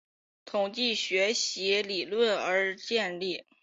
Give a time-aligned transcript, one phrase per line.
[0.45, 3.45] 统计学习理论而建立。